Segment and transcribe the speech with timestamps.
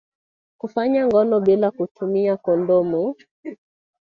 [0.59, 3.15] Kufanya ngono bila ya kutumia kondomu